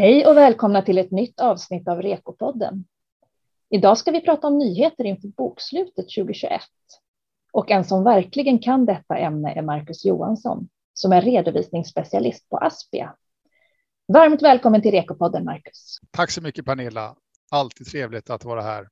[0.00, 2.84] Hej och välkomna till ett nytt avsnitt av Rekopodden.
[3.70, 6.60] Idag ska vi prata om nyheter inför bokslutet 2021.
[7.52, 13.14] Och en som verkligen kan detta ämne är Marcus Johansson, som är redovisningsspecialist på Aspia.
[14.12, 15.98] Varmt välkommen till Rekopodden, Marcus.
[16.10, 17.16] Tack så mycket, Pernilla.
[17.50, 18.88] Alltid trevligt att vara här.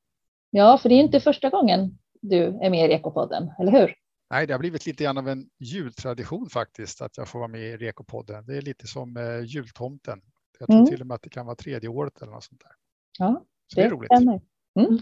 [0.50, 3.94] Ja, för det är inte första gången du är med i Rekopodden, eller hur?
[4.30, 7.60] Nej, det har blivit lite grann av en jultradition faktiskt att jag får vara med
[7.60, 8.46] i Rekopodden.
[8.46, 10.22] Det är lite som eh, jultomten.
[10.58, 10.86] Jag tror mm.
[10.86, 12.72] till och med att det kan vara tredje året eller något sånt där.
[13.18, 14.40] Ja, Så det, det är roligt.
[14.76, 14.98] Mm.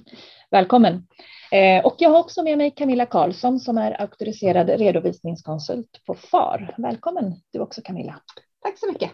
[0.51, 1.07] Välkommen.
[1.53, 6.75] Eh, och jag har också med mig Camilla Karlsson som är auktoriserad redovisningskonsult på FAR.
[6.79, 8.21] Välkommen du också Camilla.
[8.63, 9.11] Tack så mycket.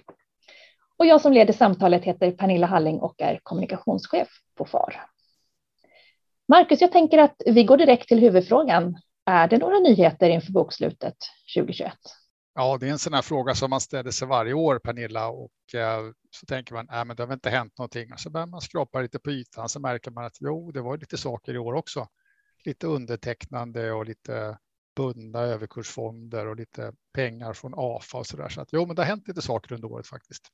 [0.96, 5.02] Och jag som leder samtalet heter Pernilla Halling och är kommunikationschef på FAR.
[6.48, 8.98] Marcus, jag tänker att vi går direkt till huvudfrågan.
[9.26, 11.16] Är det några nyheter inför bokslutet
[11.56, 11.92] 2021?
[12.60, 15.74] Ja, det är en sån här fråga som man ställer sig varje år, Pernilla, och
[15.74, 18.12] eh, så tänker man, nej, men det har väl inte hänt någonting.
[18.12, 20.98] Och så börjar man skrapa lite på ytan så märker man att jo, det var
[20.98, 22.08] lite saker i år också.
[22.64, 24.58] Lite undertecknande och lite
[24.96, 28.48] bundna överkursfonder och lite pengar från AFA och så där.
[28.48, 30.48] Så att jo, men det har hänt lite saker under året faktiskt.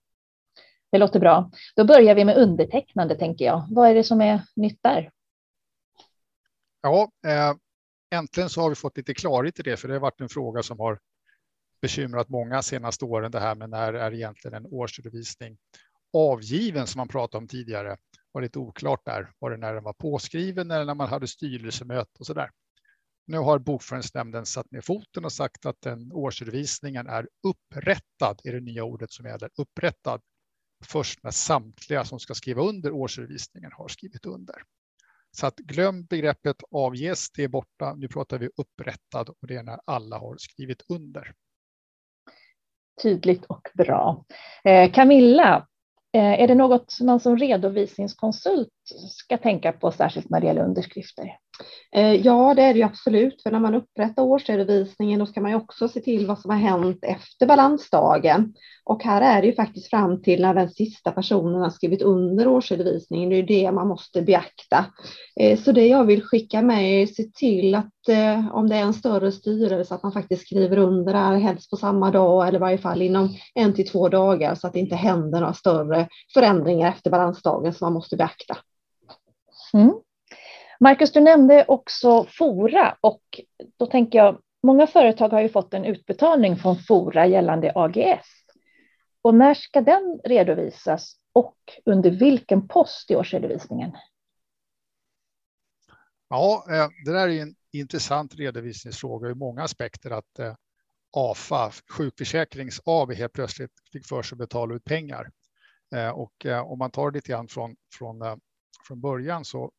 [0.92, 1.50] Det låter bra.
[1.76, 3.66] Då börjar vi med undertecknande tänker jag.
[3.70, 5.10] Vad är det som är nytt där?
[6.82, 7.54] Ja, eh,
[8.18, 10.62] äntligen så har vi fått lite klarhet i det, för det har varit en fråga
[10.62, 10.98] som har
[11.86, 13.30] bekymrat många senaste åren.
[13.30, 15.56] Det här med när är egentligen en årsredovisning
[16.12, 17.96] avgiven som man pratade om tidigare.
[18.32, 19.32] Var lite oklart där.
[19.38, 22.50] Var det när den var påskriven eller när man hade styrelsemöte och så där.
[23.26, 28.60] Nu har Bokföringsnämnden satt ner foten och sagt att den årsredovisningen är upprättad, är det
[28.60, 30.20] nya ordet som gäller, upprättad
[30.84, 34.62] först när samtliga som ska skriva under årsredovisningen har skrivit under.
[35.30, 37.94] Så att glöm begreppet avges, det är borta.
[37.94, 41.34] Nu pratar vi upprättad och det är när alla har skrivit under.
[43.02, 44.24] Tydligt och bra.
[44.64, 45.66] Eh, Camilla,
[46.12, 48.68] eh, är det något man som redovisningskonsult
[49.10, 51.38] ska tänka på särskilt när det gäller underskrifter?
[51.92, 55.50] Eh, ja, det är det ju absolut, för när man upprättar årsredovisningen då ska man
[55.50, 58.54] ju också se till vad som har hänt efter balansdagen.
[58.84, 62.48] Och här är det ju faktiskt fram till när den sista personen har skrivit under
[62.48, 64.86] årsredovisningen, det är det man måste beakta.
[65.40, 68.82] Eh, så det jag vill skicka med är se till att eh, om det är
[68.82, 72.58] en större styrelse att man faktiskt skriver under det här helst på samma dag eller
[72.58, 76.08] i varje fall inom en till två dagar så att det inte händer några större
[76.34, 78.56] förändringar efter balansdagen som man måste beakta.
[79.74, 79.92] Mm.
[80.80, 83.40] Marcus, du nämnde också Fora och
[83.76, 88.26] då tänker jag, många företag har ju fått en utbetalning från Fora gällande AGS.
[89.22, 93.92] Och när ska den redovisas och under vilken post i årsredovisningen?
[96.28, 100.10] Ja, eh, det där är en intressant redovisningsfråga ur många aspekter.
[100.10, 100.54] Att eh,
[101.16, 105.30] AFA, Sjukförsäkrings AB, helt plötsligt fick för sig att betala ut pengar.
[105.94, 108.40] Eh, och om man tar det lite grann från, från,
[108.86, 109.72] från början så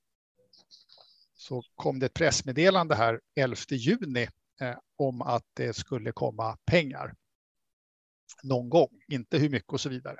[1.47, 4.27] så kom det ett pressmeddelande här 11 juni
[4.61, 7.15] eh, om att det skulle komma pengar
[8.43, 10.17] någon gång, inte hur mycket och så vidare.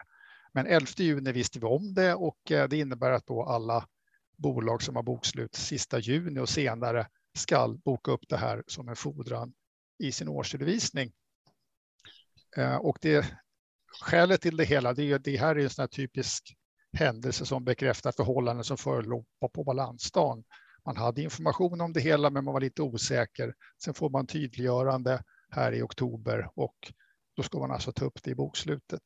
[0.54, 3.88] Men 11 juni visste vi om det och eh, det innebär att då alla
[4.38, 8.96] bolag som har bokslut sista juni och senare ska boka upp det här som en
[8.96, 9.54] fordran
[10.00, 11.12] i sin årsredovisning.
[12.58, 13.38] Eh, och det
[14.02, 16.56] skälet till det hela, det, är, det här är en sån här typisk
[16.94, 20.44] händelse som bekräftar förhållanden som förelåg på balansdagen
[20.88, 23.54] man hade information om det hela, men man var lite osäker.
[23.84, 26.94] Sen får man tydliggörande här i oktober och
[27.36, 29.02] då ska man alltså ta upp det i bokslutet.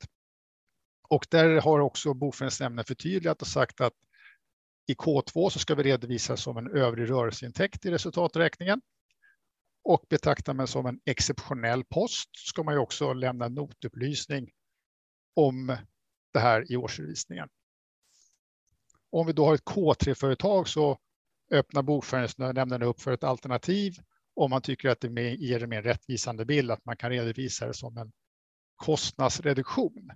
[1.09, 3.93] Och där har också Bokföringsnämnden förtydligat och sagt att
[4.87, 8.81] i K2 så ska vi redovisa som en övrig rörelseintäkt i resultaträkningen.
[9.83, 14.51] Och betraktar man som en exceptionell post ska man ju också lämna notupplysning
[15.35, 15.77] om
[16.33, 17.49] det här i årsredovisningen.
[19.09, 20.99] Om vi då har ett K3-företag så
[21.51, 23.93] öppna bokföringsnämnden upp för ett alternativ
[24.35, 27.73] om man tycker att det ger en mer rättvisande bild, att man kan redovisa det
[27.73, 28.11] som en
[28.75, 30.11] kostnadsreduktion.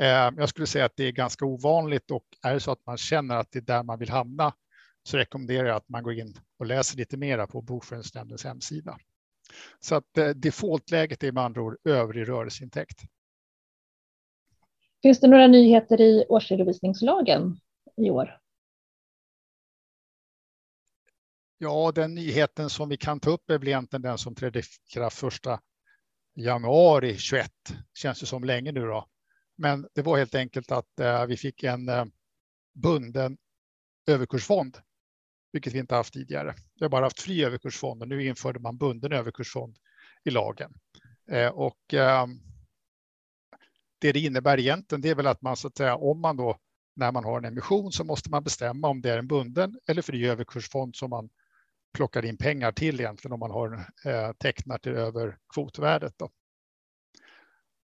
[0.00, 2.96] Eh, jag skulle säga att det är ganska ovanligt och är det så att man
[2.96, 4.54] känner att det är där man vill hamna
[5.02, 8.98] så rekommenderar jag att man går in och läser lite mera på Bokföringsnämndens hemsida.
[9.80, 13.00] Så att eh, defaultläget är med andra ord övrig rörelseintäkt.
[15.02, 17.60] Finns det några nyheter i årsredovisningslagen
[17.96, 18.38] i år?
[21.58, 24.62] Ja, den nyheten som vi kan ta upp är väl egentligen den som trädde i
[24.92, 25.60] kraft första
[26.34, 27.50] januari 21.
[27.94, 29.08] Känns det som länge nu då.
[29.56, 32.04] Men det var helt enkelt att eh, vi fick en eh,
[32.74, 33.36] bunden
[34.06, 34.78] överkursfond,
[35.52, 36.54] vilket vi inte haft tidigare.
[36.74, 39.78] Vi har bara haft fri överkursfond och nu införde man bunden överkursfond
[40.24, 40.74] i lagen.
[41.30, 42.40] Eh, och ehm,
[43.98, 46.58] det det innebär egentligen, det är väl att man så att säga, om man då
[46.96, 50.02] när man har en emission så måste man bestämma om det är en bunden eller
[50.02, 51.30] fri överkursfond som man
[51.94, 56.14] plockar in pengar till egentligen om man har eh, tecknar till över kvotvärdet.
[56.16, 56.30] Då.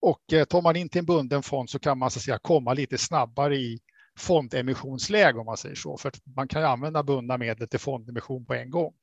[0.02, 2.40] Och eh, tar man in till en bunden fond så kan man så att säga
[2.40, 3.80] komma lite snabbare i
[4.18, 5.98] fondemissionsläge om man säger så.
[5.98, 8.94] För man kan ju använda bundna medel till fondemission på en gång.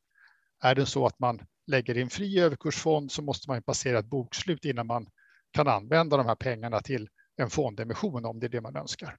[0.62, 4.65] Är det så att man lägger in fri överkursfond så måste man passera ett bokslut
[4.65, 5.07] innan man
[5.50, 9.17] kan använda de här pengarna till en fondemission om det är det man önskar.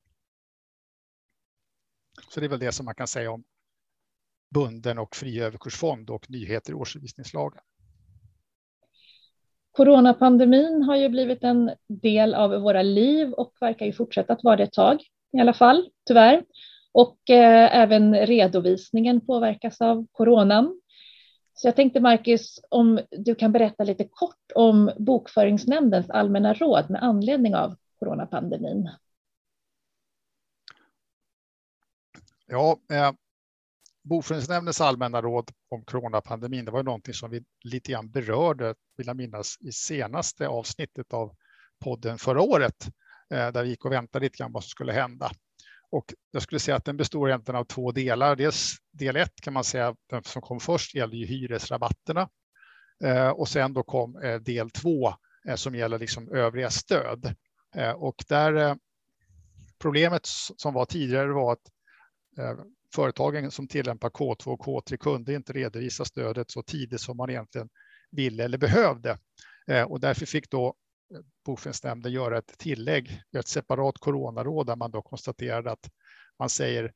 [2.30, 3.44] Så det är väl det som man kan säga om
[4.50, 7.62] bunden och fri överkursfond och nyheter i årsredovisningslagen.
[9.72, 14.56] Coronapandemin har ju blivit en del av våra liv och verkar ju fortsätta att vara
[14.56, 16.44] det ett tag i alla fall, tyvärr.
[16.92, 20.82] Och eh, även redovisningen påverkas av coronan.
[21.54, 27.04] Så jag tänkte Marcus, om du kan berätta lite kort om Bokföringsnämndens allmänna råd med
[27.04, 28.90] anledning av coronapandemin.
[32.46, 33.12] Ja, eh,
[34.06, 39.18] Boföreningsnämndens allmänna råd om coronapandemin, det var någonting som vi lite grann berörde, vill jag
[39.18, 41.36] minnas, i senaste avsnittet av
[41.84, 42.88] podden förra året,
[43.34, 45.32] eh, där vi gick och väntade lite grann vad som skulle hända.
[45.92, 48.36] Och jag skulle säga att den består egentligen av två delar.
[48.36, 52.30] Dels del ett kan man säga, den som kom först gällde ju hyresrabatterna.
[53.04, 55.14] Eh, och sen då kom eh, del två
[55.56, 57.36] som gäller liksom övriga stöd.
[57.96, 58.78] Och där
[59.80, 60.22] problemet
[60.58, 61.70] som var tidigare var att
[62.96, 67.70] företagen som tillämpar K2 och K3 kunde inte redovisa stödet så tidigt som man egentligen
[68.12, 69.18] ville eller behövde.
[69.68, 70.76] Eh, och därför fick då
[71.84, 75.90] eh, göra ett tillägg, ett separat coronaråd där man då konstaterade att
[76.40, 76.94] man säger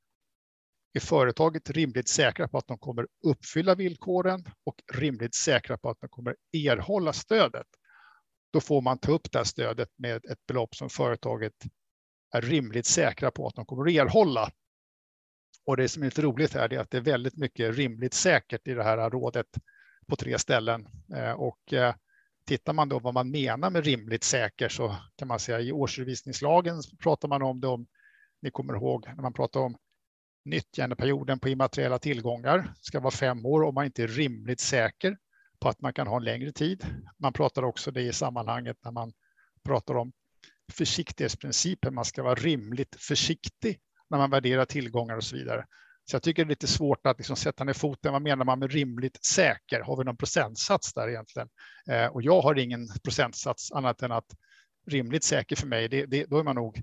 [0.94, 5.98] är företaget rimligt säkra på att de kommer uppfylla villkoren och rimligt säkra på att
[6.00, 7.68] de kommer erhålla stödet,
[8.54, 11.54] då får man ta upp det här stödet med ett belopp som företaget
[12.34, 14.52] är rimligt säkra på att de kommer erhålla.
[15.70, 18.68] Och det som är lite roligt här är att det är väldigt mycket rimligt säkert
[18.68, 19.46] i det här rådet
[20.08, 20.88] på tre ställen.
[21.16, 21.96] Eh, och eh,
[22.46, 26.82] tittar man då vad man menar med rimligt säker så kan man säga i årsredovisningslagen
[27.04, 27.88] pratar man om det om
[28.42, 29.78] ni kommer ihåg när man pratar om
[30.46, 35.18] nyttjandeperioden på immateriella tillgångar ska vara fem år om man inte är rimligt säker
[35.60, 36.86] på att man kan ha en längre tid.
[37.18, 39.14] Man pratar också det i sammanhanget när man
[39.64, 40.12] pratar om
[40.72, 41.96] försiktighetsprincipen.
[41.96, 45.66] Man ska vara rimligt försiktig när man värderar tillgångar och så vidare.
[46.06, 48.14] Så jag tycker det är lite svårt att liksom sätta ner foten.
[48.14, 49.82] Vad menar man med rimligt säker?
[49.82, 51.50] Har vi någon procentsats där egentligen?
[51.90, 54.36] Eh, och jag har ingen procentsats annat än att
[54.88, 56.82] rimligt säker för mig, det, det, då är man nog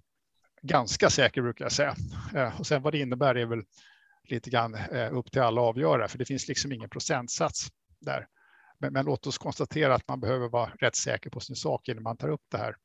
[0.62, 1.96] ganska säker brukar jag säga.
[2.34, 3.62] Eh, och sen vad det innebär är väl
[4.24, 7.68] lite grann eh, upp till alla att avgöra, för det finns liksom ingen procentsats
[8.00, 8.26] där.
[8.78, 12.02] Men, men, låt oss konstatera att man behöver vara rätt säker på sin sak innan
[12.02, 12.76] man tar upp det här.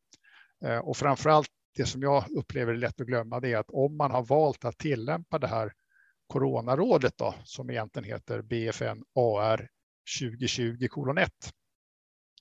[0.66, 3.70] Eh, och framför allt det som jag upplever är lätt att glömma det är att
[3.70, 5.74] om man har valt att tillämpa det här
[6.28, 9.70] coronarådet då, som egentligen heter BFN AR
[10.20, 11.32] 2020 kolon 1,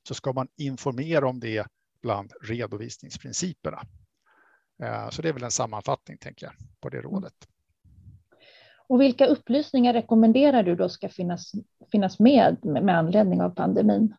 [0.09, 1.67] så ska man informera om det
[2.03, 3.83] bland redovisningsprinciperna.
[4.83, 7.35] Eh, så det är väl en sammanfattning tänker jag på det rådet.
[8.87, 11.53] Och vilka upplysningar rekommenderar du då ska finnas,
[11.93, 14.15] finnas med med anledning av pandemin?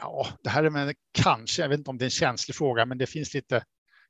[0.00, 2.86] Ja, det här är med, kanske, jag vet inte om det är en känslig fråga,
[2.86, 3.64] men det finns lite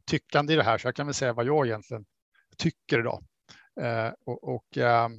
[0.06, 2.04] tyckande i det här, så jag kan väl säga vad jag egentligen
[2.58, 3.24] tycker idag.
[3.80, 5.12] Eh, och, och ehm,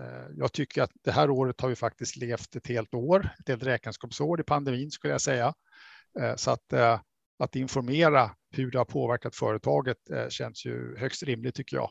[0.00, 3.48] eh, jag tycker att det här året har vi faktiskt levt ett helt år, ett
[3.48, 5.54] helt räkenskapsår i pandemin skulle jag säga.
[6.20, 7.00] Eh, så att, eh,
[7.38, 11.90] att informera hur det har påverkat företaget eh, känns ju högst rimligt tycker jag.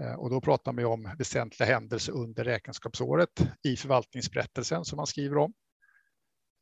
[0.00, 5.38] Eh, och då pratar vi om väsentliga händelser under räkenskapsåret i förvaltningsberättelsen som man skriver
[5.38, 5.52] om.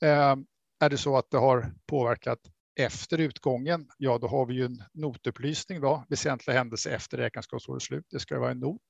[0.02, 0.46] Ehm,
[0.80, 2.38] är det så att det har påverkat
[2.78, 8.06] efter utgången, ja då har vi ju en notupplysning då, väsentliga händelser efter räkenskapsårets slut.
[8.10, 8.82] Det ska vara en not.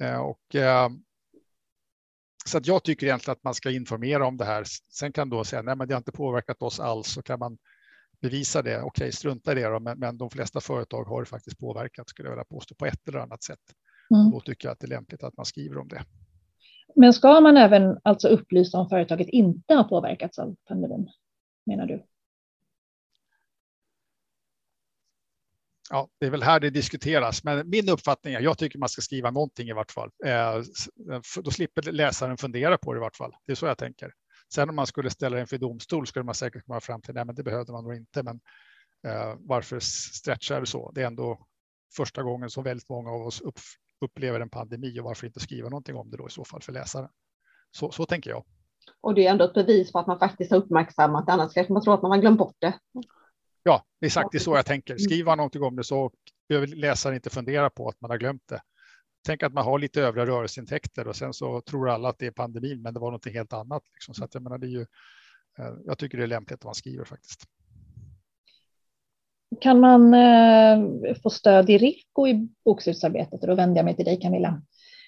[0.00, 0.88] Eh, och, eh,
[2.44, 4.64] så att jag tycker egentligen att man ska informera om det här.
[4.92, 7.58] Sen kan då säga, nej men det har inte påverkat oss alls, så kan man
[8.20, 8.82] bevisa det.
[8.82, 12.32] Okej, strunta i det då, men, men de flesta företag har faktiskt påverkat, skulle jag
[12.32, 13.60] vilja påstå, på ett eller annat sätt.
[14.14, 14.30] Mm.
[14.30, 16.04] Då tycker jag att det är lämpligt att man skriver om det.
[16.96, 21.08] Men ska man även alltså upplysa om företaget inte har påverkats av pandemin,
[21.66, 22.02] menar du?
[25.90, 29.02] ja, det är väl här det diskuteras, men min uppfattning är, jag tycker man ska
[29.02, 30.10] skriva någonting i vart fall.
[30.26, 30.62] Eh,
[31.42, 33.32] då slipper läsaren fundera på det i vart fall.
[33.46, 34.12] Det är så jag tänker.
[34.54, 37.24] Sen om man skulle ställa det inför domstol skulle man säkert komma fram till, nej
[37.24, 38.40] men det behövde man nog inte, men
[39.06, 40.90] eh, varför stretchar det så?
[40.94, 41.46] Det är ändå
[41.96, 43.40] första gången som väldigt många av oss
[44.00, 46.72] upplever en pandemi och varför inte skriva någonting om det då i så fall för
[46.72, 47.08] läsaren.
[47.70, 48.44] Så, så tänker jag.
[49.00, 51.72] Och det är ändå ett bevis på att man faktiskt har uppmärksammat det, annars kanske
[51.72, 52.78] man tror att man har glömt bort det.
[53.62, 54.98] Ja, exakt det är så jag tänker.
[54.98, 56.10] Skriver man någonting om det så
[56.48, 58.60] behöver läsaren inte fundera på att man har glömt det.
[59.26, 62.30] Tänk att man har lite övriga rörelseintäkter och sen så tror alla att det är
[62.30, 63.82] pandemin, men det var något helt annat.
[63.94, 64.14] Liksom.
[64.14, 64.86] Så att jag menar, det är ju,
[65.58, 67.44] eh, jag tycker det är lämpligt att man skriver faktiskt.
[69.60, 73.42] Kan man eh, få stöd i REKO i bokslutsarbetet?
[73.42, 74.62] Och då vänder jag mig till dig Camilla.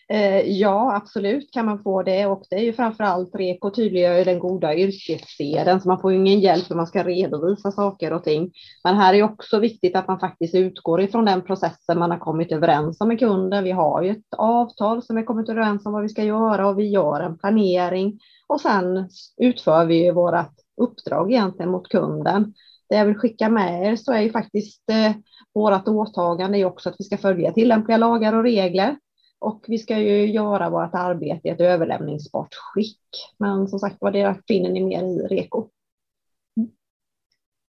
[0.08, 4.38] Eh, ja, absolut kan man få det och det är ju framförallt REKO tydliggör den
[4.38, 8.52] goda yrkesseden så man får ju ingen hjälp när man ska redovisa saker och ting.
[8.84, 12.52] Men här är också viktigt att man faktiskt utgår ifrån den processen man har kommit
[12.52, 13.64] överens om med kunden.
[13.64, 16.78] Vi har ju ett avtal som vi kommit överens om vad vi ska göra och
[16.78, 20.34] vi gör en planering och sen utför vi ju vårt
[20.76, 22.54] uppdrag egentligen mot kunden.
[22.92, 25.12] Det jag vill skicka med er så är ju faktiskt eh,
[25.54, 28.96] vårt åtagande är också att vi ska följa tillämpliga lagar och regler
[29.38, 33.00] och vi ska ju göra vårt arbete i ett överlämningsbart skick.
[33.38, 35.68] Men som sagt var, det finner ni mer i REKO.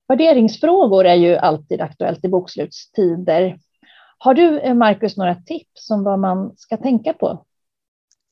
[0.08, 3.58] Värderingsfrågor är ju alltid aktuellt i bokslutstider.
[4.18, 7.44] Har du, eh, Marcus, några tips om vad man ska tänka på?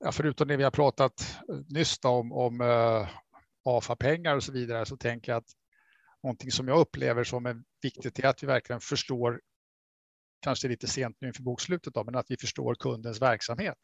[0.05, 3.07] Ja, förutom det vi har pratat nyss om, om uh,
[3.65, 5.62] AFA-pengar och så vidare, så tänker jag att
[6.23, 9.41] någonting som jag upplever som är viktigt är att vi verkligen förstår
[10.41, 13.79] kanske lite sent nu inför bokslutet, då, men att vi förstår kundens verksamhet.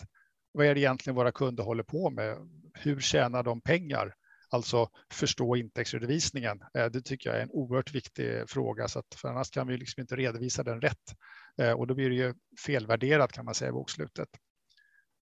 [0.53, 2.37] Vad är det egentligen våra kunder håller på med?
[2.75, 4.15] Hur tjänar de pengar?
[4.51, 6.61] Alltså förstå intäktsredovisningen.
[6.79, 9.77] Eh, det tycker jag är en oerhört viktig fråga, så att för annars kan vi
[9.77, 11.15] liksom inte redovisa den rätt.
[11.61, 12.35] Eh, och då blir det ju
[12.67, 14.29] felvärderat kan man säga i bokslutet.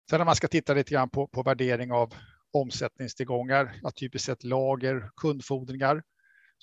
[0.09, 2.13] Sen när man ska titta lite grann på, på värdering av
[2.53, 6.03] omsättningstillgångar, ja, typiskt sett lager, kundfordringar,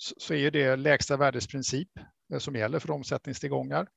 [0.01, 1.89] så, är det lägsta värdesprincip
[2.33, 3.87] eh, som gäller för omsättningstillgångar.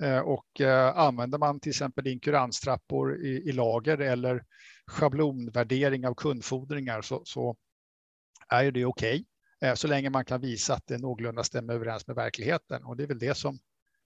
[0.00, 4.44] Eh, och eh, använder man till exempel inkuranstrappor i, i lager eller
[4.86, 7.56] schablonvärdering av kundfordringar så, så
[8.48, 9.24] är det okej.
[9.60, 12.84] Okay, så länge man kan visa att det någorlunda stämmer överens med verkligheten.
[12.84, 13.58] Och det är väl det som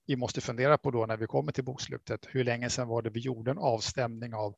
[0.06, 2.26] vi måste fundera på då när vi kommer till bokslutet.
[2.28, 4.54] Hur länge sedan var det vi gjorde en avstämning av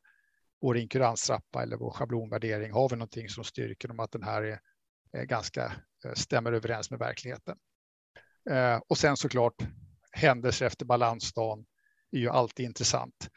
[0.61, 2.71] vår inkuranstrappa eller vår schablonvärdering?
[2.71, 4.59] Har vi någonting som styrker om att den här är
[5.13, 5.73] Eh, ganska
[6.05, 7.57] eh, stämmer överens med verkligheten?
[8.49, 9.55] Eh, och sen såklart
[10.11, 11.65] händelser efter balansdagen
[12.11, 13.29] är ju alltid intressant.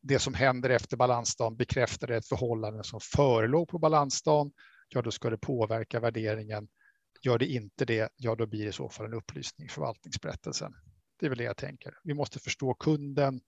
[0.00, 4.52] Det som händer efter balansdagen bekräftar ett förhållande som förelåg på balansdagen.
[4.88, 6.68] Ja, då ska det påverka värderingen.
[7.22, 10.72] Gör det inte det, ja, då blir det i så fall en upplysning i förvaltningsberättelsen.
[11.18, 11.94] Det är väl det jag tänker.
[12.04, 13.40] Vi måste förstå kunden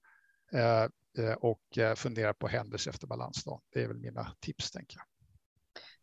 [1.37, 3.61] och fundera på händelser efter balansdagen.
[3.73, 5.05] Det är väl mina tips, tänker jag.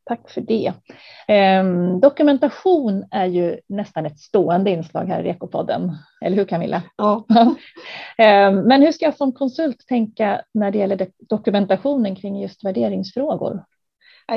[0.09, 0.73] Tack för det.
[1.27, 1.63] Eh,
[2.01, 6.81] dokumentation är ju nästan ett stående inslag här i Ekopodden, eller hur Camilla?
[6.97, 7.25] Ja.
[8.17, 13.63] eh, men hur ska jag som konsult tänka när det gäller dokumentationen kring just värderingsfrågor?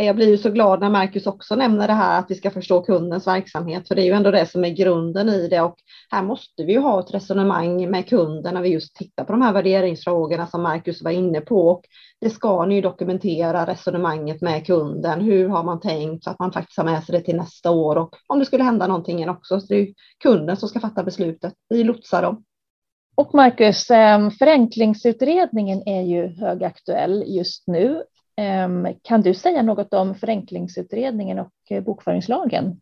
[0.01, 2.83] Jag blir ju så glad när Marcus också nämner det här att vi ska förstå
[2.83, 5.77] kundens verksamhet, för det är ju ändå det som är grunden i det och
[6.11, 9.43] här måste vi ju ha ett resonemang med kunden när vi just tittar på de
[9.43, 11.83] här värderingsfrågorna som Marcus var inne på och
[12.21, 15.21] det ska ni dokumentera resonemanget med kunden.
[15.21, 17.97] Hur har man tänkt så att man faktiskt har med sig det till nästa år
[17.97, 19.61] och om det skulle hända någonting också.
[19.61, 19.89] Så det är
[20.23, 21.55] kunden som ska fatta beslutet.
[21.69, 22.45] Vi lotsar dem.
[23.15, 28.03] Och Marcus, eh, förenklingsutredningen är ju högaktuell just nu.
[28.37, 32.81] Ehm, kan du säga något om förenklingsutredningen och eh, bokföringslagen?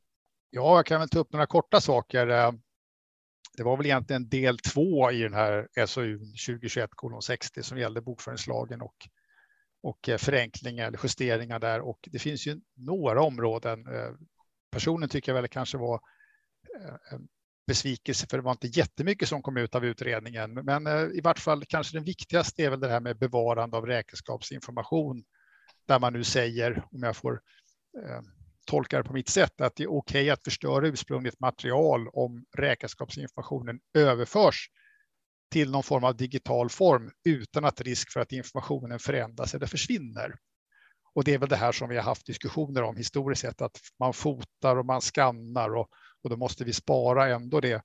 [0.50, 2.26] Ja, jag kan väl ta upp några korta saker.
[2.26, 2.60] Ehm,
[3.56, 6.90] det var väl egentligen del två i den här SOU 2021
[7.22, 8.96] 60 som gällde bokföringslagen och,
[9.82, 11.80] och eh, förenklingar eller justeringar där.
[11.80, 13.86] Och det finns ju några områden.
[13.86, 14.10] Eh,
[14.72, 16.00] Personen tycker jag väl kanske var
[17.66, 20.54] besvikelse för det var inte jättemycket som kom ut av utredningen.
[20.54, 25.24] Men i vart fall kanske den viktigaste är väl det här med bevarande av räkenskapsinformation
[25.90, 27.32] där man nu säger, om jag får
[28.04, 28.20] eh,
[28.66, 32.44] tolka det på mitt sätt, att det är okej okay att förstöra ursprungligt material om
[32.58, 34.70] räkenskapsinformationen överförs
[35.52, 40.34] till någon form av digital form utan att risk för att informationen förändras eller försvinner.
[41.14, 43.80] Och det är väl det här som vi har haft diskussioner om historiskt sett, att
[43.98, 45.88] man fotar och man skannar och,
[46.22, 47.82] och då måste vi spara ändå det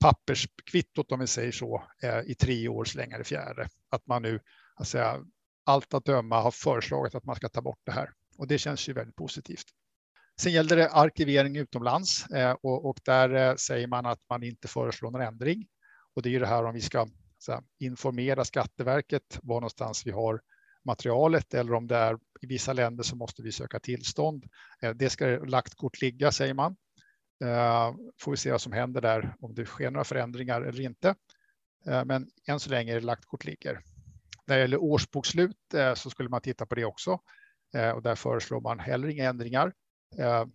[0.00, 3.68] papperskvittot, om vi säger så, eh, i tre år så det fjärde.
[3.90, 4.40] Att man nu
[4.74, 5.24] alltså,
[5.64, 8.88] allt att döma har föreslagit att man ska ta bort det här och det känns
[8.88, 9.66] ju väldigt positivt.
[10.40, 14.68] Sen gällde det arkivering utomlands eh, och, och där eh, säger man att man inte
[14.68, 15.66] föreslår någon ändring.
[16.14, 17.08] Och det är ju det här om vi ska
[17.48, 20.40] här, informera Skatteverket var någonstans vi har
[20.84, 24.44] materialet eller om det är i vissa länder så måste vi söka tillstånd.
[24.82, 26.76] Eh, det ska lagt kort ligga säger man.
[28.20, 31.14] Får vi se vad som händer där, om det sker några förändringar eller inte.
[31.84, 33.80] Men än så länge är det lagt kort ligger.
[34.46, 37.18] När det gäller årsbokslut eh, så skulle man titta på det också.
[37.74, 39.72] Eh, och där föreslår man heller inga ändringar.
[40.18, 40.46] Eh,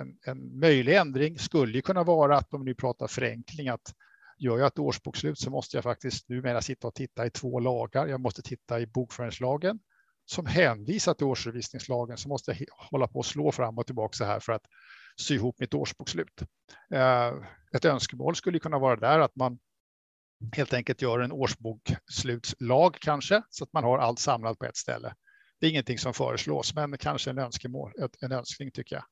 [0.00, 3.94] en, en möjlig ändring skulle kunna vara att om ni pratar förenkling att
[4.38, 8.06] gör jag ett årsbokslut så måste jag faktiskt numera sitta och titta i två lagar.
[8.06, 9.78] Jag måste titta i bokföringslagen
[10.24, 14.24] som hänvisar till årsredovisningslagen så måste jag hålla på och slå fram och tillbaka så
[14.24, 14.62] här för att
[15.16, 16.42] sy ihop mitt årsbokslut.
[17.72, 19.58] Ett önskemål skulle kunna vara där att man
[20.52, 25.14] helt enkelt gör en årsbokslutslag kanske så att man har allt samlat på ett ställe.
[25.60, 29.04] Det är ingenting som föreslås, men kanske en önskemål, en önskning tycker jag.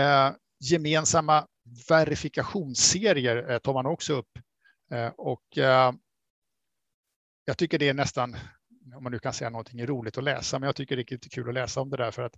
[0.00, 1.46] Eh, gemensamma
[1.88, 4.38] verifikationsserier eh, tar man också upp
[4.92, 5.92] eh, och eh,
[7.44, 8.36] jag tycker det är nästan
[8.96, 11.14] om man nu kan säga någonting är roligt att läsa, men jag tycker det är
[11.14, 12.36] lite kul att läsa om det där för att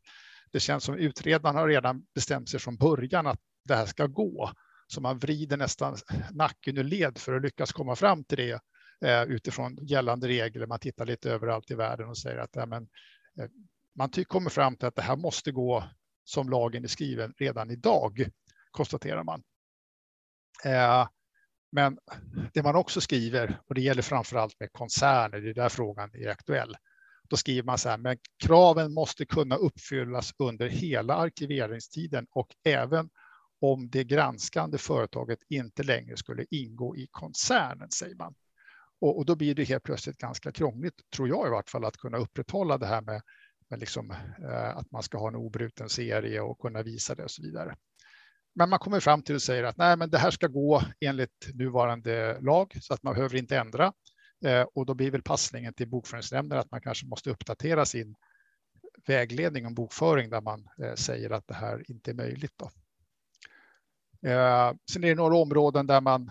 [0.52, 4.50] det känns som utredaren har redan bestämt sig från början att det här ska gå.
[4.90, 5.97] Så man vrider nästan
[6.32, 8.61] nacken ur led för att lyckas komma fram till det
[9.04, 10.66] eh, utifrån gällande regler.
[10.66, 12.82] Man tittar lite överallt i världen och säger att ja, men,
[13.40, 13.49] eh,
[13.94, 15.85] man kommer fram till att det här måste gå
[16.25, 18.28] som lagen är skriven redan idag,
[18.70, 19.42] konstaterar man.
[20.64, 21.09] Eh,
[21.73, 21.99] men
[22.54, 26.11] det man också skriver, och det gäller framför allt med koncerner, det är där frågan
[26.14, 26.76] är aktuell.
[27.28, 33.11] Då skriver man så här, men kraven måste kunna uppfyllas under hela arkiveringstiden och även
[33.61, 38.35] om det granskande företaget inte längre skulle ingå i koncernen, säger man.
[39.00, 41.97] Och, och, då blir det helt plötsligt ganska krångligt, tror jag i vart fall, att
[41.97, 43.23] kunna upprätthålla det här med,
[43.71, 44.11] med liksom,
[44.50, 47.76] eh, att man ska ha en obruten serie och kunna visa det och så vidare.
[48.55, 51.50] Men man kommer fram till och säger att nej, men det här ska gå enligt
[51.55, 53.93] nuvarande lag så att man behöver inte ändra.
[54.45, 58.14] Eh, och då blir väl passningen till bokföringsnämnden att man kanske måste uppdatera sin
[59.07, 62.52] vägledning om bokföring där man eh, säger att det här inte är möjligt.
[62.57, 62.71] Då.
[64.26, 66.30] Eh, sen är det några områden där man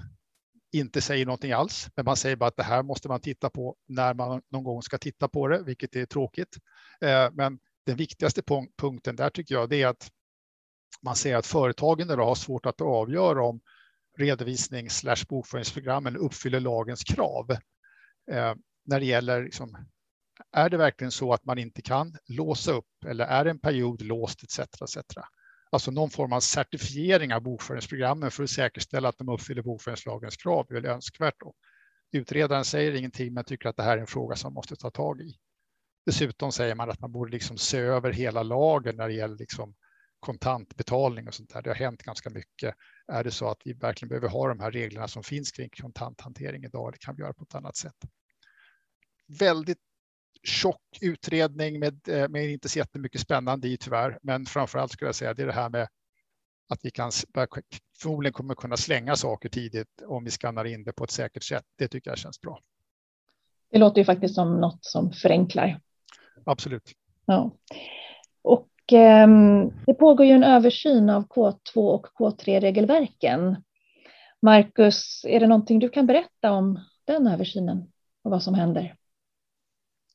[0.71, 3.75] inte säger någonting alls, men man säger bara att det här måste man titta på
[3.87, 6.57] när man någon gång ska titta på det, vilket är tråkigt.
[7.01, 8.41] Eh, men den viktigaste
[8.77, 10.11] punkten där tycker jag det är att
[11.01, 13.61] man ser att företagen idag har svårt att avgöra om
[14.17, 17.51] redovisnings slash bokföringsprogrammen uppfyller lagens krav.
[18.31, 19.77] Eh, när det gäller, liksom,
[20.51, 24.43] är det verkligen så att man inte kan låsa upp eller är en period låst
[24.43, 24.59] etc.
[24.59, 24.97] etc.
[25.71, 30.67] Alltså någon form av certifiering av bokföringsprogrammen för att säkerställa att de uppfyller bokföringslagens krav
[30.69, 31.35] är väl önskvärt.
[31.39, 31.53] Då.
[32.11, 34.91] Utredaren säger ingenting men tycker att det här är en fråga som man måste ta
[34.91, 35.35] tag i.
[36.05, 39.75] Dessutom säger man att man borde liksom se över hela lagen när det gäller liksom
[40.19, 41.61] kontantbetalning och sånt där.
[41.61, 42.75] Det har hänt ganska mycket.
[43.07, 46.63] Är det så att vi verkligen behöver ha de här reglerna som finns kring kontanthantering
[46.63, 46.87] idag?
[46.87, 47.95] Eller kan vi göra på ett annat sätt?
[49.39, 49.88] Väldigt
[50.43, 54.19] tjock utredning med, eh, med inte så jättemycket spännande i tyvärr.
[54.21, 55.87] Men framför allt skulle jag säga det är det här med
[56.69, 57.11] att vi kan
[58.01, 61.65] förmodligen kommer kunna slänga saker tidigt om vi skannar in det på ett säkert sätt.
[61.77, 62.59] Det tycker jag känns bra.
[63.71, 65.79] Det låter ju faktiskt som något som förenklar.
[66.45, 66.91] Absolut.
[67.25, 67.55] Ja.
[68.41, 73.63] Och Ehm, det pågår ju en översyn av K2 och K3-regelverken.
[74.41, 77.91] Marcus, är det någonting du kan berätta om den översynen
[78.23, 78.95] och vad som händer?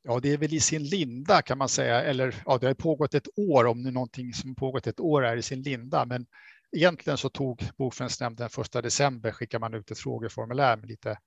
[0.07, 3.15] Ja, det är väl i sin linda kan man säga, eller ja, det har pågått
[3.15, 6.27] ett år om nu någonting som pågått ett år är i sin linda, men
[6.77, 11.19] egentligen så tog Bokföringsnämnden första december skickar man ut ett frågeformulär med lite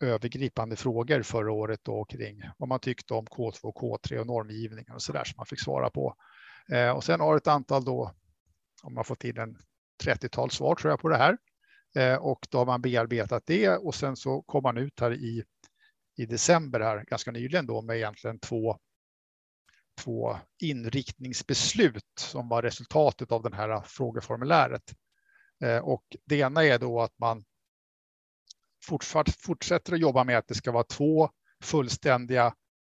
[0.00, 5.02] övergripande frågor förra året då kring vad man tyckte om K2 K3 och normgivningen och
[5.02, 6.14] så där som man fick svara på.
[6.72, 8.14] Eh, och sen har ett antal då,
[8.82, 9.56] om man fått in en
[10.04, 11.38] 30-tal svar tror jag på det här.
[11.94, 15.44] Eh, och då har man bearbetat det och sen så kom man ut här i,
[16.18, 18.78] i december här ganska nyligen då med egentligen två,
[20.00, 24.94] två inriktningsbeslut som var resultatet av den här frågeformuläret.
[25.64, 27.44] Eh, och det ena är då att man
[29.38, 31.30] fortsätter att jobba med att det ska vara två
[31.62, 32.54] fullständiga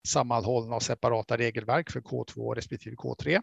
[0.08, 3.42] sammanhållna och separata regelverk för K2 respektive K3.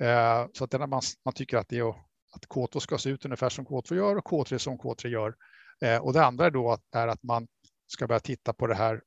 [0.00, 1.88] Eh, så att man, man tycker att, det är,
[2.32, 5.34] att K2 ska se ut ungefär som K2 gör och K3 som K3 gör.
[5.80, 7.48] Eh, och det andra är då att, är att man
[7.92, 9.02] ska börja titta på det här.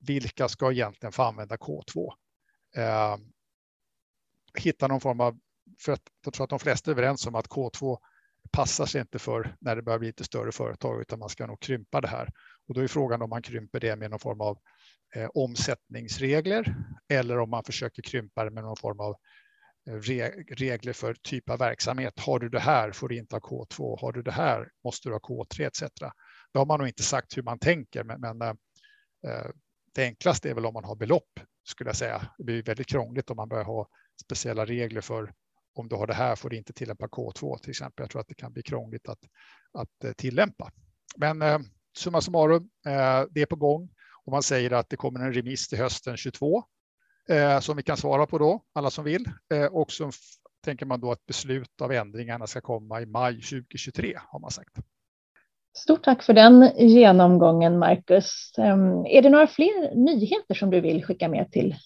[0.00, 2.12] Vilka ska egentligen få använda K2?
[2.76, 3.16] Eh,
[4.58, 5.38] hitta någon form av,
[5.80, 7.98] för att jag tror att de flesta är överens om att K2
[8.52, 11.60] passar sig inte för när det börjar bli lite större företag, utan man ska nog
[11.60, 12.28] krympa det här.
[12.68, 14.58] Och då är frågan om man krymper det med någon form av
[15.14, 16.76] eh, omsättningsregler
[17.08, 19.16] eller om man försöker krympa det med någon form av
[19.88, 19.94] eh,
[20.56, 22.20] regler för typ av verksamhet.
[22.20, 24.00] Har du det här får du inte ha K2.
[24.00, 25.82] Har du det här måste du ha K3 etc.
[26.56, 28.48] Det har man nog inte sagt hur man tänker, men, men eh,
[29.26, 29.50] eh,
[29.94, 32.28] det enklaste är väl om man har belopp skulle jag säga.
[32.38, 33.88] Det blir väldigt krångligt om man börjar ha
[34.24, 35.32] speciella regler för
[35.74, 38.02] om du har det här får du inte tillämpa K2 till exempel.
[38.02, 39.18] Jag tror att det kan bli krångligt att,
[39.72, 40.70] att eh, tillämpa.
[41.16, 41.58] Men eh,
[41.96, 43.90] summa summarum, eh, det är på gång
[44.24, 46.64] och man säger att det kommer en remiss till hösten 22
[47.28, 49.30] eh, som vi kan svara på då, alla som vill.
[49.70, 50.10] Och så
[50.64, 54.76] tänker man då att beslut av ändringarna ska komma i maj 2023 har man sagt.
[55.76, 58.52] Stort tack för den genomgången, Marcus.
[58.58, 61.76] Ehm, är det några fler nyheter som du vill skicka med till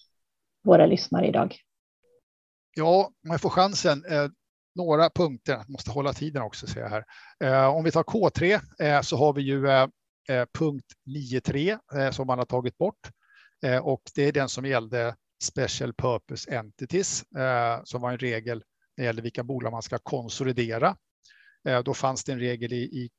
[0.63, 1.57] våra lyssnare idag?
[2.75, 4.05] Ja, om jag får chansen.
[4.05, 4.27] Eh,
[4.75, 7.05] några punkter, jag måste hålla tiden också ser jag här.
[7.43, 9.61] Eh, om vi tar K3 eh, så har vi ju
[10.59, 13.09] punkt 9.3 som man har tagit bort
[13.81, 17.23] och det är den som gällde Special Purpose Entities
[17.83, 18.63] som var en regel
[18.97, 20.95] när det gällde vilka bolag man ska konsolidera.
[21.85, 23.09] Då fanns det en regel i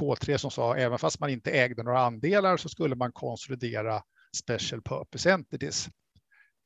[0.00, 4.02] K3 som sa även fast man inte ägde några andelar så skulle man konsolidera
[4.36, 5.88] Special Purpose Entities.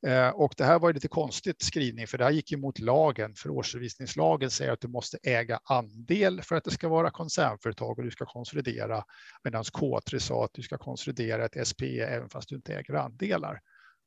[0.07, 3.35] Eh, och det här var ju lite konstigt skrivning, för det här gick emot lagen.
[3.35, 8.03] För årsredovisningslagen säger att du måste äga andel för att det ska vara koncernföretag och
[8.03, 9.03] du ska konsolidera.
[9.43, 13.59] Medan K3 sa att du ska konsolidera ett SPE även fast du inte äger andelar.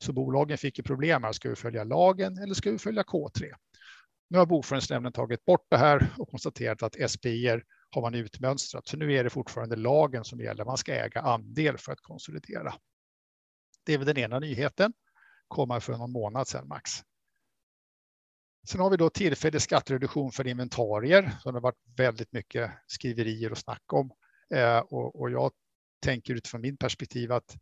[0.03, 1.31] Så bolagen fick ju problem här.
[1.31, 3.53] Ska vi följa lagen eller ska vi följa K3?
[4.29, 8.87] Nu har bokföringsnämnden tagit bort det här och konstaterat att SPE har man utmönstrat.
[8.87, 10.65] Så nu är det fortfarande lagen som gäller.
[10.65, 12.73] Man ska äga andel för att konsolidera.
[13.85, 14.93] Det är väl den ena nyheten
[15.47, 16.91] Kommer för någon månad sedan max.
[18.67, 23.51] Sen har vi då tillfällig skattereduktion för inventarier som det har varit väldigt mycket skriverier
[23.51, 24.11] och snack om.
[24.53, 25.51] Eh, och, och, jag
[26.01, 27.55] tänker utifrån min perspektiv att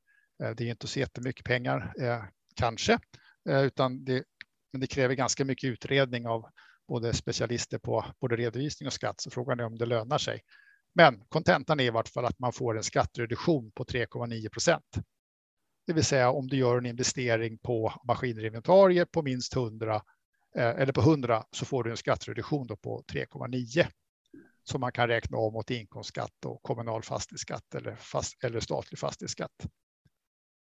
[0.43, 2.23] eh, det är inte så jättemycket pengar, eh,
[2.55, 2.99] kanske,
[3.49, 4.23] eh, utan det,
[4.71, 6.45] men det kräver ganska mycket utredning av
[6.87, 10.41] både specialister på både redovisning och skatt, så frågan är om det lönar sig.
[10.93, 14.85] Men kontentan är i vart fall att man får en skattereduktion på 3,9 procent.
[15.87, 19.95] Det vill säga om du gör en investering på maskiner på minst 100
[20.55, 23.87] eh, eller på 100 så får du en skattereduktion på 3,9
[24.63, 29.67] som man kan räkna om mot inkomstskatt och kommunal fastighetsskatt eller, fast, eller statlig fastighetsskatt.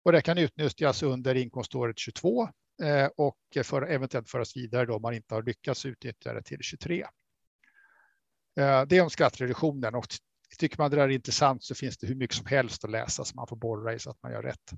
[0.05, 2.49] Och det kan utnyttjas under inkomståret 22
[2.81, 7.01] Eh, och för, eventuellt föras vidare då man inte har lyckats utnyttja det till 23.
[8.59, 10.05] Eh, det är om skattereduktionen och
[10.57, 13.25] tycker man det där är intressant så finns det hur mycket som helst att läsa
[13.25, 14.71] så man får borra i så att man gör rätt.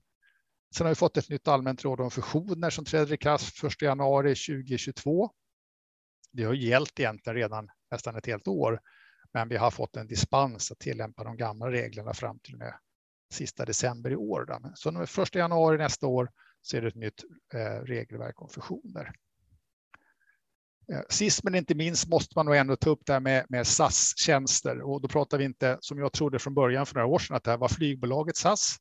[0.76, 3.82] Sen har vi fått ett nytt allmänt råd om fusioner som träder i kraft 1
[3.82, 5.32] januari 2022.
[6.32, 8.80] Det har gällt egentligen redan nästan ett helt år,
[9.34, 12.74] men vi har fått en dispens att tillämpa de gamla reglerna fram till och med
[13.32, 14.62] sista december i år.
[14.76, 16.30] Så den 1 januari nästa år
[16.64, 17.24] så är det ett nytt
[17.54, 19.12] eh, regelverk om fusioner.
[20.92, 23.68] Eh, sist men inte minst måste man nog ändå ta upp det här med, med
[23.68, 27.36] SAS-tjänster och då pratar vi inte som jag trodde från början för några år sedan
[27.36, 28.78] att det här var flygbolaget SAS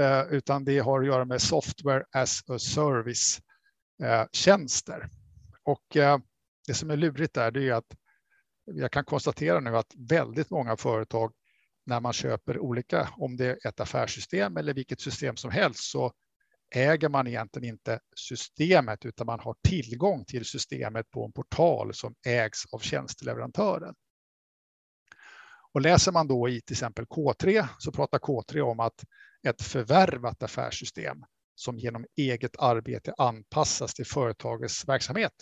[0.00, 3.40] eh, utan det har att göra med software as a service
[4.32, 5.08] tjänster.
[5.62, 5.84] Och
[6.66, 7.96] det som är lurigt där det är att
[8.64, 11.32] jag kan konstatera nu att väldigt många företag
[11.86, 16.12] när man köper olika, om det är ett affärssystem eller vilket system som helst, så
[16.70, 22.14] äger man egentligen inte systemet utan man har tillgång till systemet på en portal som
[22.26, 23.94] ägs av tjänsteleverantören.
[25.72, 29.04] Och läser man då i till exempel K3 så pratar K3 om att
[29.48, 31.24] ett förvärvat affärssystem
[31.54, 35.32] som genom eget arbete anpassas till företagets verksamhet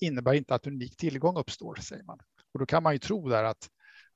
[0.00, 2.18] innebär inte att unik tillgång uppstår, säger man.
[2.52, 3.68] Och då kan man ju tro där att,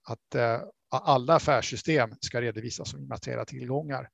[0.02, 4.08] att eh, alla affärssystem ska redovisas som immateriella tillgångar.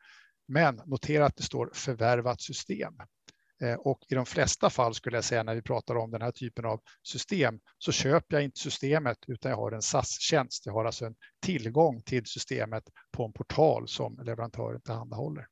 [0.46, 2.94] Men notera att det står förvärvat system.
[3.62, 6.32] Eh, och i de flesta fall skulle jag säga när vi pratar om den här
[6.32, 10.66] typen av system så köper jag inte systemet utan jag har en SAS-tjänst.
[10.66, 15.46] Jag har alltså en tillgång till systemet på en portal som leverantören tillhandahåller.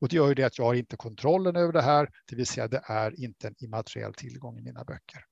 [0.00, 2.46] Och det gör ju det att jag har inte kontrollen över det här, det vill
[2.46, 5.24] säga det är inte en immateriell tillgång i mina böcker.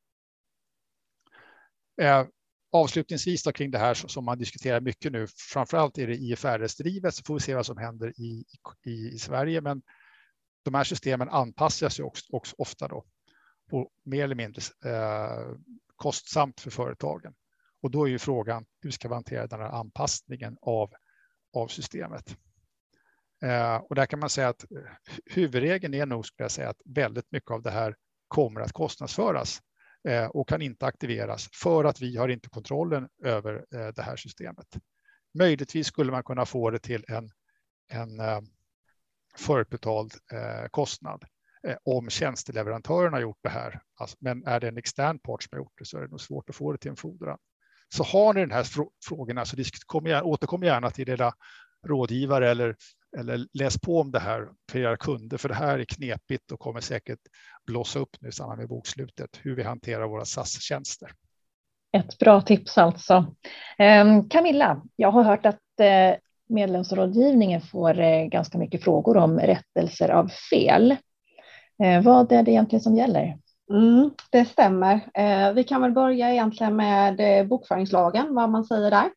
[2.01, 2.27] Eh,
[2.77, 7.23] Avslutningsvis då kring det här som man diskuterar mycket nu, framförallt är det IFRS-drivet, så
[7.27, 8.45] får vi se vad som händer i,
[8.87, 9.61] i, i Sverige.
[9.61, 9.83] Men
[10.65, 13.05] de här systemen anpassas ju också, också ofta då
[13.73, 15.57] och mer eller mindre eh,
[15.97, 17.35] kostsamt för företagen.
[17.83, 20.93] Och då är ju frågan hur ska vi hantera den här anpassningen av,
[21.53, 22.37] av systemet?
[23.45, 24.79] Eh, och där kan man säga att eh,
[25.27, 27.97] huvudregeln är nog, skulle jag säga, att väldigt mycket av det här
[28.29, 29.61] kommer att kostnadsföras
[30.09, 34.17] Eh, och kan inte aktiveras för att vi har inte kontrollen över eh, det här
[34.17, 34.67] systemet.
[35.39, 37.31] Möjligtvis skulle man kunna få det till en,
[37.93, 38.41] en eh,
[39.37, 41.25] förutbetald eh, kostnad
[41.67, 43.81] eh, om tjänsteleverantören har gjort det här.
[43.95, 46.21] Alltså, men är det en extern part som har gjort det så är det nog
[46.21, 47.39] svårt att få det till en fordran.
[47.89, 48.67] Så har ni den här
[49.09, 51.33] frågorna så kom gärna, återkom gärna till era
[51.87, 52.77] rådgivare eller,
[53.19, 56.61] eller läs på om det här för era kunder, för det här är knepigt och
[56.61, 57.19] kommer säkert
[57.67, 61.11] blåsa upp nu i samband med bokslutet, hur vi hanterar våra SAS-tjänster.
[61.93, 63.35] Ett bra tips alltså.
[63.79, 70.09] Ehm, Camilla, jag har hört att eh, medlemsrådgivningen får eh, ganska mycket frågor om rättelser
[70.09, 70.97] av fel.
[71.83, 73.39] Eh, vad är det egentligen som gäller?
[73.71, 74.95] Mm, det stämmer.
[75.15, 79.11] Eh, vi kan väl börja egentligen med eh, bokföringslagen, vad man säger där.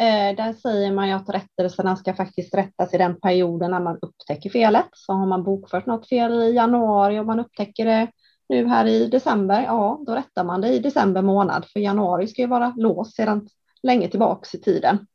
[0.00, 3.98] Eh, där säger man ju att rättelserna ska faktiskt rättas i den perioden när man
[4.02, 4.88] upptäcker felet.
[4.92, 8.08] Så har man bokfört något fel i januari och man upptäcker det
[8.48, 12.42] nu här i december, ja, då rättar man det i december månad, för januari ska
[12.42, 13.48] ju vara låst sedan
[13.82, 15.06] länge tillbaks i tiden.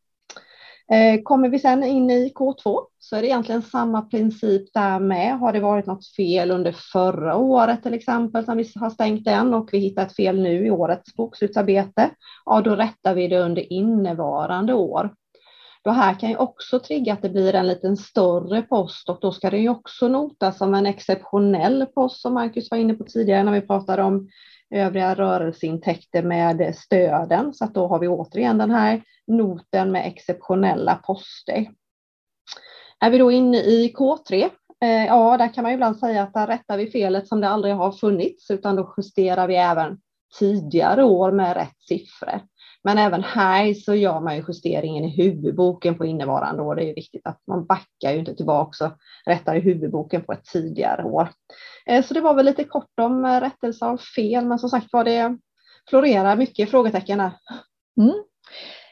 [0.91, 5.39] Eh, kommer vi sedan in i K2 så är det egentligen samma princip där med.
[5.39, 9.54] Har det varit något fel under förra året till exempel som vi har stängt den
[9.54, 12.10] och vi hittar ett fel nu i årets bokslutsarbete,
[12.45, 15.13] ja då rättar vi det under innevarande år.
[15.84, 19.32] Då här kan ju också trigga att det blir en liten större post och då
[19.32, 23.43] ska det ju också notas som en exceptionell post som Marcus var inne på tidigare
[23.43, 24.30] när vi pratade om
[24.75, 27.53] övriga rörelseintäkter med stöden.
[27.53, 31.65] Så att då har vi återigen den här noten med exceptionella poster.
[32.99, 34.49] Är vi då inne i K3,
[34.82, 37.73] eh, ja där kan man ibland säga att där rättar vi felet som det aldrig
[37.73, 39.97] har funnits utan då justerar vi även
[40.39, 42.41] tidigare år med rätt siffror.
[42.84, 46.75] Men även här så gör man ju justeringen i huvudboken på innevarande år.
[46.75, 48.91] Det är viktigt att man backar ju inte tillbaka och
[49.25, 51.30] rättar i huvudboken på ett tidigare år.
[51.88, 54.88] Eh, så det var väl lite kort om eh, rättelse av fel, men som sagt
[54.93, 55.38] var det
[55.89, 57.32] florerar mycket frågetecken där.
[58.02, 58.23] Mm.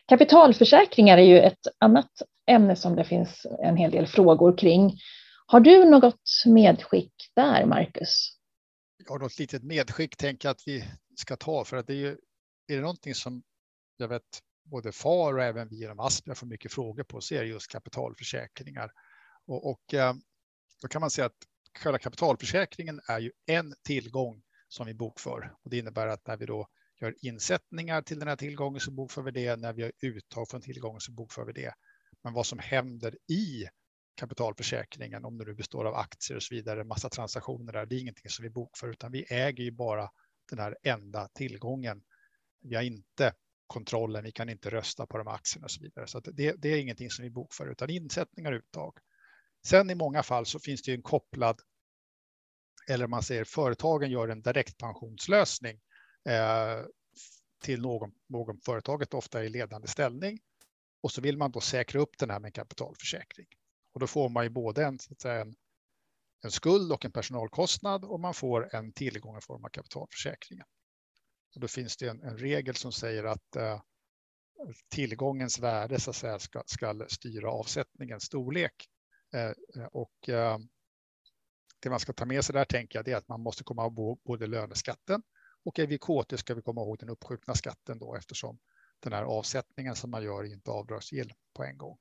[0.08, 2.12] Kapitalförsäkringar är ju ett annat
[2.48, 5.00] ämne som det finns en hel del frågor kring.
[5.48, 8.30] Har du något medskick där, Marcus?
[8.98, 10.84] Jag har något litet medskick tänker jag att vi
[11.16, 12.18] ska ta för att det är ju
[12.68, 13.44] är det någonting som
[13.98, 17.40] jag vet både FAR och även vi inom Aspia får mycket frågor på så är
[17.40, 18.92] det just kapitalförsäkringar.
[19.48, 20.14] Och, och eh,
[20.82, 21.38] då kan man säga att
[21.80, 26.46] själva kapitalförsäkringen är ju en tillgång som vi bokför och det innebär att när vi
[26.46, 26.68] då
[27.02, 29.56] gör insättningar till den här tillgången så bokför vi det.
[29.56, 31.74] När vi gör uttag från tillgången så bokför vi det.
[32.24, 33.66] Men vad som händer i
[34.16, 38.00] kapitalförsäkringen, om det nu består av aktier och så vidare, massa transaktioner där, det är
[38.00, 40.10] ingenting som vi bokför, utan vi äger ju bara
[40.50, 42.02] den här enda tillgången.
[42.62, 43.34] Vi har inte
[43.68, 46.08] kontrollen, vi kan inte rösta på de aktierna och så vidare.
[46.08, 48.98] Så det, det, är ingenting som vi bokför, utan insättningar och uttag.
[49.66, 51.62] Sen i många fall så finns det ju en kopplad,
[52.88, 55.82] eller man säger företagen gör en direktpensionslösning
[56.30, 56.86] eh,
[57.64, 60.40] till någon, någon företaget, ofta i ledande ställning.
[61.02, 63.48] Och så vill man då säkra upp den här med en kapitalförsäkring.
[63.94, 65.56] Och då får man ju både en, så att säga, en,
[66.44, 70.66] en skuld och en personalkostnad och man får en tillgång i form av kapitalförsäkringen.
[71.56, 73.82] Och då finns det en, en regel som säger att eh,
[74.90, 78.90] tillgångens värde så att säga, ska, ska styra avsättningens storlek.
[79.36, 80.58] Eh, eh, och eh,
[81.80, 84.22] det man ska ta med sig där tänker jag är att man måste komma ihåg
[84.26, 85.24] både löneskatten
[85.66, 88.60] och är vi KT ska vi komma ihåg den uppskjutna skatten då eftersom
[89.00, 91.98] den här avsättningen som man gör är inte avdragsgill på en gång.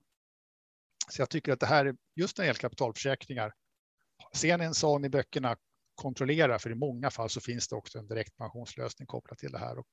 [1.08, 3.54] Så jag tycker att det här, just när det gäller kapitalförsäkringar,
[4.34, 5.56] ser ni en sån i böckerna,
[5.94, 9.58] kontrollera, för i många fall så finns det också en direkt pensionslösning kopplat till det
[9.58, 9.88] här och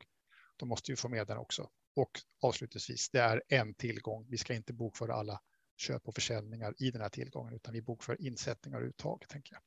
[0.58, 1.70] då måste vi få med den också.
[1.96, 4.28] Och avslutningsvis, det är en tillgång.
[4.30, 5.42] Vi ska inte bokföra alla
[5.82, 9.62] köp och försäljningar i den här tillgången, utan vi bokför insättningar och uttag, tänker jag.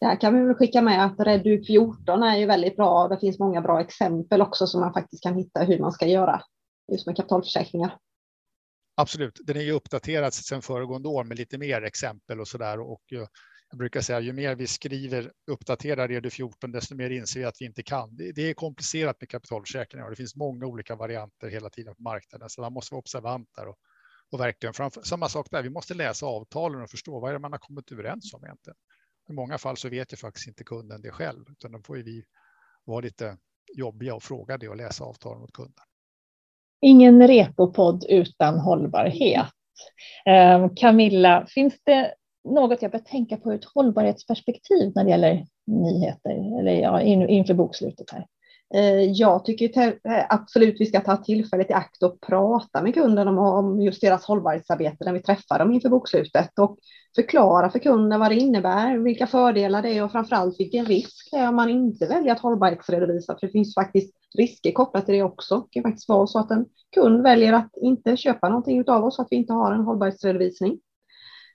[0.00, 3.08] Där kan vi väl skicka med att Redu 14 är ju väldigt bra.
[3.08, 6.42] Det finns många bra exempel också som man faktiskt kan hitta hur man ska göra
[6.92, 7.98] just med kapitalförsäkringar.
[8.94, 12.80] Absolut, den är ju uppdaterad sedan föregående år med lite mer exempel och så där.
[12.80, 13.02] Och
[13.70, 17.60] jag brukar säga ju mer vi skriver uppdaterar Redu 14, desto mer inser vi att
[17.60, 18.16] vi inte kan.
[18.16, 22.48] Det är komplicerat med kapitalförsäkringar och det finns många olika varianter hela tiden på marknaden,
[22.50, 23.68] så man måste vara observant där.
[23.68, 23.76] Och,
[24.32, 27.38] och verkligen framför, samma sak där, vi måste läsa avtalen och förstå vad är det
[27.38, 28.76] man har kommit överens om egentligen.
[29.28, 32.02] I många fall så vet ju faktiskt inte kunden det själv, utan då får ju
[32.02, 32.24] vi
[32.84, 33.36] vara lite
[33.76, 35.84] jobbiga och fråga det och läsa avtalen mot kunden.
[36.80, 39.46] Ingen repopodd utan hållbarhet.
[40.26, 42.14] Ehm, Camilla, finns det
[42.44, 47.54] något jag bör tänka på ur ett hållbarhetsperspektiv när det gäller nyheter eller ja, inför
[47.54, 48.26] bokslutet här?
[48.74, 53.28] Eh, jag tycker eh, absolut vi ska ta tillfället i akt och prata med kunden
[53.28, 56.78] om just deras hållbarhetsarbete när vi träffar dem inför bokslutet och
[57.16, 61.36] förklara för kunden vad det innebär, vilka fördelar det är och framförallt vilken risk det
[61.36, 63.36] är om man inte väljer att hållbarhetsredovisa.
[63.40, 65.56] För det finns faktiskt risker kopplat till det också.
[65.56, 69.18] Det kan faktiskt vara så att en kund väljer att inte köpa någonting av oss,
[69.18, 70.78] att vi inte har en hållbarhetsredovisning.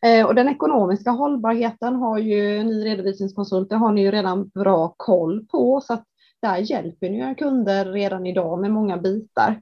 [0.06, 5.46] Eh, och den ekonomiska hållbarheten har ju ni redovisningskonsulter har ni ju redan bra koll
[5.46, 6.04] på så att
[6.44, 9.62] där hjälper ni era kunder redan idag med många bitar.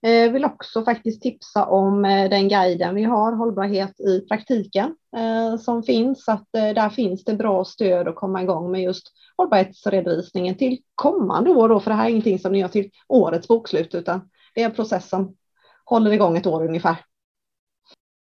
[0.00, 5.56] Jag vill också faktiskt tipsa om eh, den guiden vi har, hållbarhet i praktiken, eh,
[5.56, 6.28] som finns.
[6.28, 11.68] Att där finns det bra stöd att komma igång med just hållbarhetsredovisningen till kommande år.
[11.68, 14.64] Då, för det här är ingenting som ni gör till årets bokslut, utan det är
[14.64, 15.36] en process som
[15.84, 16.96] håller igång ett år ungefär.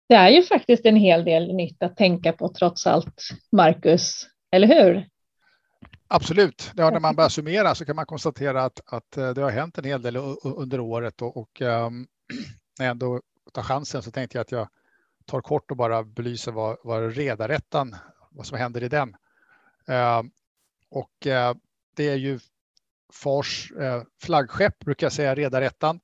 [0.08, 3.22] Det är ju faktiskt en hel del nytt att tänka på trots allt,
[3.52, 4.26] Marcus.
[4.50, 5.06] Eller hur?
[6.08, 6.72] Absolut.
[6.76, 9.78] Ja, när man börjar summera så kan man konstatera att, att eh, det har hänt
[9.78, 12.06] en hel del under året och, och um,
[12.78, 14.68] när jag ändå tar chansen så tänkte jag att jag
[15.24, 17.96] tar kort och bara belyser vad, vad redarättan,
[18.30, 19.16] vad som händer i den.
[19.88, 20.22] Uh,
[20.90, 21.54] och uh,
[21.96, 22.38] det är ju
[23.12, 26.00] Fars uh, flaggskepp brukar jag säga, redarättan,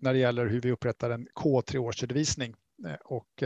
[0.00, 2.54] när det gäller hur vi upprättar en K3-årsredovisning.
[3.04, 3.42] och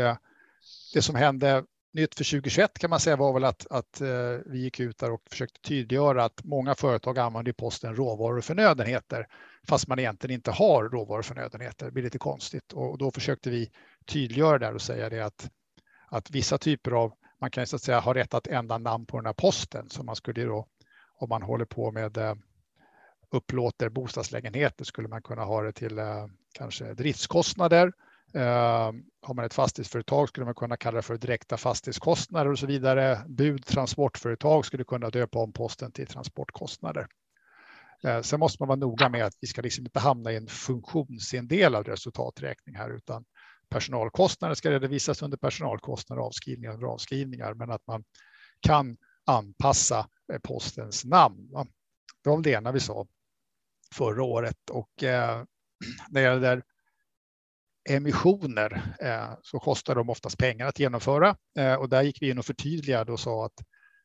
[0.95, 4.09] det som hände nytt för 2021 kan man säga var väl att, att eh,
[4.47, 9.27] vi gick ut där och försökte tydliggöra att många företag använder i posten råvaruförnödenheter
[9.69, 11.87] fast man egentligen inte har råvaruförnödenheter.
[11.87, 12.73] Det blir lite konstigt.
[12.73, 13.71] Och då försökte vi
[14.07, 15.51] tydliggöra det och säga det att,
[16.07, 19.17] att vissa typer av, man kan så att säga ha rätt att ändra namn på
[19.17, 19.91] den här posten.
[19.91, 20.67] Som man skulle då,
[21.19, 22.35] om man håller på med eh,
[23.31, 27.93] upplåter bostadslägenheter skulle man kunna ha det till eh, kanske driftskostnader.
[28.35, 32.67] Ehm, har man ett fastighetsföretag skulle man kunna kalla det för direkta fastighetskostnader och så
[32.67, 33.25] vidare.
[33.29, 37.07] Bud transportföretag skulle kunna döpa om posten till transportkostnader.
[38.03, 40.47] Ehm, sen måste man vara noga med att vi ska liksom inte hamna i en
[40.47, 43.25] funktionsindelad resultaträkning här, utan
[43.69, 48.05] personalkostnader ska redovisas under personalkostnader, avskrivningar under avskrivningar, men att man
[48.61, 51.49] kan anpassa eh, postens namn.
[51.51, 51.67] Va?
[52.25, 53.07] Det var det ena vi sa
[53.95, 55.45] förra året och eh,
[56.11, 56.63] när det gäller
[57.91, 62.39] emissioner eh, så kostar de oftast pengar att genomföra eh, och där gick vi in
[62.39, 63.61] och förtydligade och sa att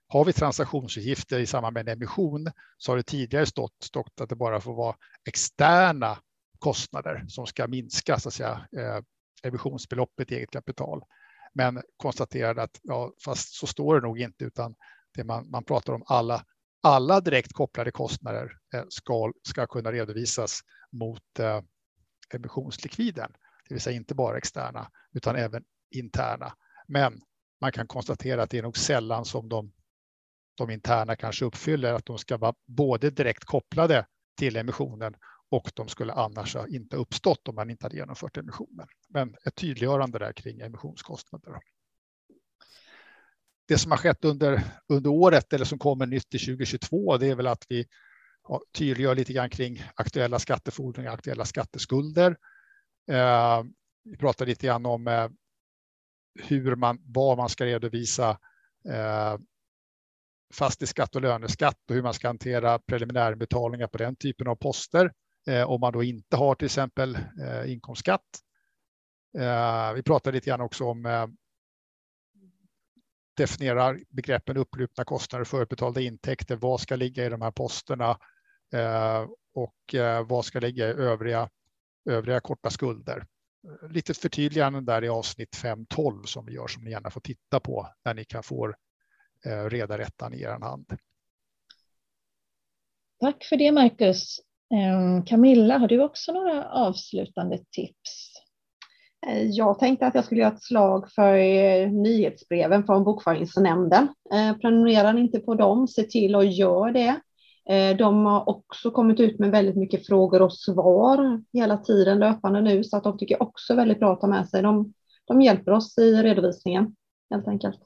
[0.08, 4.30] har vi transaktionsutgifter i samband med en emission så har det tidigare stått, stått att
[4.30, 4.96] det bara får vara
[5.28, 6.18] externa
[6.60, 9.00] kostnader som ska minska så att säga, eh,
[9.44, 11.04] emissionsbeloppet i eget kapital.
[11.54, 14.76] Men konstaterade att ja, fast så står det nog inte utan
[15.14, 16.44] det man, man pratar om alla,
[16.84, 18.52] alla direkt kopplade kostnader
[18.90, 20.60] ska, ska kunna redovisas
[20.92, 21.22] mot
[22.34, 23.32] emissionslikviden
[23.68, 26.54] det vill säga inte bara externa utan även interna.
[26.88, 27.22] Men
[27.62, 29.74] man kan konstatera att det är nog sällan som de,
[30.58, 34.06] de interna kanske uppfyller att de ska vara både direkt kopplade
[34.38, 35.16] till emissionen
[35.50, 38.88] och de skulle annars ha inte uppstått om man inte hade genomfört emissionen.
[39.10, 41.60] Men ett tydliggörande där kring emissionskostnader.
[43.68, 47.36] Det som har skett under, under året eller som kommer nytt i 2022, det är
[47.36, 47.86] väl att vi
[48.78, 52.38] tydliggör lite grann kring aktuella skattefordringar, aktuella skatteskulder.
[53.12, 53.64] Eh,
[54.04, 55.30] vi pratar lite grann om eh,
[56.44, 58.30] hur man, vad man ska redovisa
[58.90, 59.38] eh,
[60.54, 65.14] fastighetsskatt och löneskatt och hur man ska hantera preliminärbetalningar på den typen av poster
[65.48, 68.40] eh, om man då inte har till exempel eh, inkomstskatt.
[69.38, 71.36] Eh, vi pratar lite grann också om
[73.38, 76.56] definierar begreppen upplupna kostnader och förutbetalda intäkter.
[76.56, 78.18] Vad ska ligga i de här posterna
[79.54, 81.50] och vad ska ligga i övriga
[82.08, 83.26] övriga korta skulder.
[83.90, 87.88] Lite förtydliganden där i avsnitt 5.12 som vi gör som ni gärna får titta på
[88.06, 88.74] när ni kan få
[89.46, 90.98] eh, reda rättan i er hand.
[93.20, 94.40] Tack för det Marcus.
[94.74, 98.34] Ehm, Camilla, har du också några avslutande tips?
[99.28, 104.08] Eh, jag tänkte att jag skulle göra ett slag för eh, nyhetsbreven från Bokföringsnämnden.
[104.62, 107.22] Prenumererar inte på dem, se till att göra det.
[107.70, 112.62] Eh, de har också kommit ut med väldigt mycket frågor och svar hela tiden löpande
[112.62, 114.62] nu, så att de tycker också är väldigt bra att ta med sig.
[114.62, 114.94] De,
[115.26, 116.96] de hjälper oss i redovisningen
[117.30, 117.80] helt enkelt.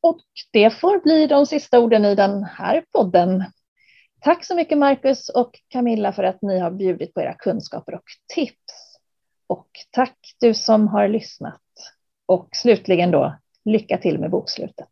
[0.00, 0.20] Och
[0.52, 3.44] det får bli de sista orden i den här podden.
[4.20, 8.04] Tack så mycket Marcus och Camilla för att ni har bjudit på era kunskaper och
[8.34, 8.98] tips.
[9.46, 11.60] Och tack du som har lyssnat.
[12.26, 14.91] Och slutligen då, lycka till med bokslutet.